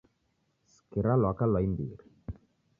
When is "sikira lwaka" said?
0.73-1.43